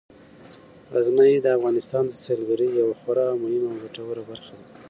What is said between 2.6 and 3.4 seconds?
یوه خورا